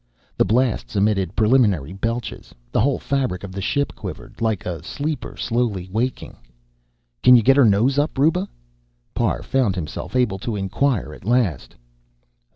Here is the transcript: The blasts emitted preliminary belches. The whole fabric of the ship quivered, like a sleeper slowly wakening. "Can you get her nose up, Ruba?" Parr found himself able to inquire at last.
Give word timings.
The 0.35 0.45
blasts 0.45 0.95
emitted 0.95 1.35
preliminary 1.35 1.93
belches. 1.93 2.55
The 2.71 2.81
whole 2.81 2.97
fabric 2.97 3.43
of 3.43 3.51
the 3.51 3.61
ship 3.61 3.93
quivered, 3.95 4.41
like 4.41 4.65
a 4.65 4.81
sleeper 4.83 5.37
slowly 5.37 5.89
wakening. 5.91 6.37
"Can 7.21 7.35
you 7.35 7.43
get 7.43 7.55
her 7.55 7.65
nose 7.65 7.99
up, 7.99 8.17
Ruba?" 8.17 8.49
Parr 9.13 9.43
found 9.43 9.75
himself 9.75 10.15
able 10.15 10.39
to 10.39 10.55
inquire 10.55 11.13
at 11.13 11.23
last. 11.23 11.75